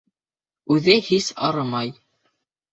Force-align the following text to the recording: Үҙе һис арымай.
Үҙе 0.77 0.97
һис 1.09 1.29
арымай. 1.51 1.95